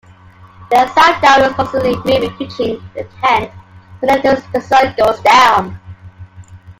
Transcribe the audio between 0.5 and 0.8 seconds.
They